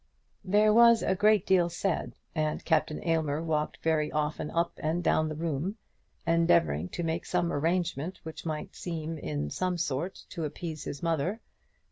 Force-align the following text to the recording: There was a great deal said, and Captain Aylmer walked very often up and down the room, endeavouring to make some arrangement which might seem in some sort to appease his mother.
There 0.43 0.73
was 0.73 1.03
a 1.03 1.13
great 1.13 1.45
deal 1.45 1.69
said, 1.69 2.15
and 2.33 2.65
Captain 2.65 3.07
Aylmer 3.07 3.39
walked 3.43 3.77
very 3.83 4.11
often 4.11 4.49
up 4.49 4.71
and 4.77 5.03
down 5.03 5.29
the 5.29 5.35
room, 5.35 5.75
endeavouring 6.25 6.89
to 6.89 7.03
make 7.03 7.23
some 7.23 7.53
arrangement 7.53 8.19
which 8.23 8.43
might 8.43 8.75
seem 8.75 9.19
in 9.19 9.51
some 9.51 9.77
sort 9.77 10.23
to 10.29 10.43
appease 10.43 10.85
his 10.85 11.03
mother. 11.03 11.39